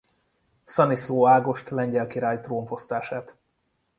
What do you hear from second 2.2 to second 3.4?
trónfosztását.